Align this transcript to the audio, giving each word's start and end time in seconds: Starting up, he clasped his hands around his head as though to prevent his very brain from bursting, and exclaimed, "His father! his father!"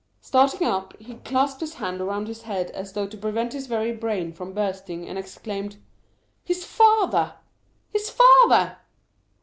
Starting 0.19 0.65
up, 0.67 0.97
he 0.99 1.13
clasped 1.17 1.61
his 1.61 1.75
hands 1.75 2.01
around 2.01 2.27
his 2.27 2.41
head 2.41 2.71
as 2.71 2.93
though 2.93 3.05
to 3.05 3.15
prevent 3.15 3.53
his 3.53 3.67
very 3.67 3.91
brain 3.93 4.33
from 4.33 4.51
bursting, 4.51 5.07
and 5.07 5.15
exclaimed, 5.19 5.77
"His 6.43 6.65
father! 6.65 7.35
his 7.93 8.09
father!" 8.09 8.77